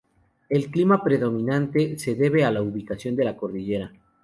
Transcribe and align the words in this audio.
El 0.49 0.71
clima 0.71 1.03
predominante 1.03 1.99
se 1.99 2.15
debe 2.15 2.43
a 2.43 2.49
la 2.49 2.63
ubicación 2.63 3.15
de 3.15 3.23
la 3.23 3.37
cordillera. 3.37 3.93